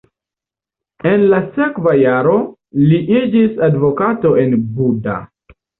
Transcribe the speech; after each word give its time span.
En 1.09 1.25
la 1.33 1.41
sekva 1.59 1.95
jaro 1.99 2.35
li 2.89 3.01
iĝis 3.21 3.65
advokato 3.71 4.37
en 4.47 4.63
Buda. 4.81 5.25